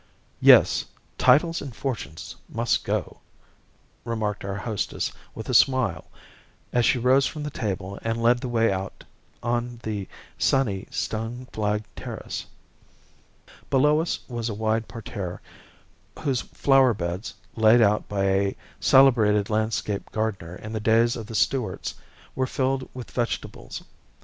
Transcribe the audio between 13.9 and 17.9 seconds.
us was a wide parterre whose flower beds, laid